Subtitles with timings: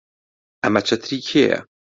[0.63, 1.59] ئەمە چەتری کێیە؟